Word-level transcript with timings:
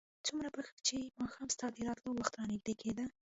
څومره 0.25 0.49
به 0.53 0.61
چې 0.87 0.95
ماښام 1.21 1.47
ستا 1.55 1.65
د 1.73 1.77
راتلو 1.87 2.11
وخت 2.19 2.33
رانږدې 2.39 2.73
کېده. 2.81 3.05